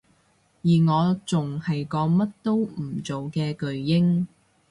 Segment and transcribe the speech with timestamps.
[0.63, 4.25] 而我仲係個乜都唔做嘅巨嬰